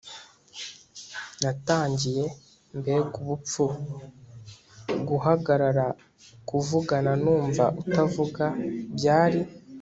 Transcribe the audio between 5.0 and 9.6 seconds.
guhagarara kuvugana numva utavuga. byari